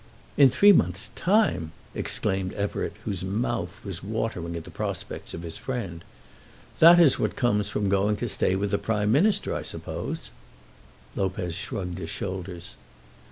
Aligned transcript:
"In 0.35 0.49
three 0.49 0.71
months' 0.71 1.11
time!" 1.15 1.73
exclaimed 1.93 2.53
Everett, 2.53 2.93
whose 3.05 3.23
mouth 3.23 3.79
was 3.85 4.01
watering 4.01 4.55
at 4.55 4.63
the 4.63 4.71
prospects 4.71 5.35
of 5.35 5.43
his 5.43 5.59
friend. 5.59 6.03
"That 6.79 6.99
is 6.99 7.19
what 7.19 7.35
comes 7.35 7.69
from 7.69 7.87
going 7.87 8.15
to 8.15 8.27
stay 8.27 8.55
with 8.55 8.71
the 8.71 8.79
Prime 8.79 9.11
Minister, 9.11 9.53
I 9.53 9.61
suppose." 9.61 10.31
Lopez 11.15 11.53
shrugged 11.53 11.99
his 11.99 12.09
shoulders. 12.09 12.71